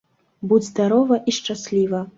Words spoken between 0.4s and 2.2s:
Будзь здарова і шчасліва!